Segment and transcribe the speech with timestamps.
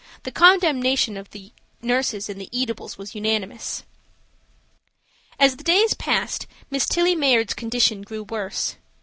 [0.23, 3.83] The condemnation of the nurses and the eatables was unanimous.
[5.37, 8.77] As the days passed Miss Tillie Mayard's condition grew worse.